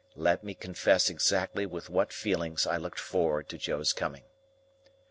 [0.15, 4.23] Let me confess exactly with what feelings I looked forward to Joe's coming.